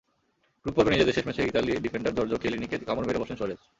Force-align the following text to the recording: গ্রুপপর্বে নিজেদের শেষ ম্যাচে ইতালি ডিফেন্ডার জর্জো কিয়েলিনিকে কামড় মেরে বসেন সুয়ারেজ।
গ্রুপপর্বে 0.65 0.93
নিজেদের 0.93 1.15
শেষ 1.15 1.25
ম্যাচে 1.27 1.41
ইতালি 1.43 1.71
ডিফেন্ডার 1.85 2.15
জর্জো 2.17 2.37
কিয়েলিনিকে 2.41 2.77
কামড় 2.87 3.05
মেরে 3.07 3.21
বসেন 3.21 3.37
সুয়ারেজ। 3.37 3.59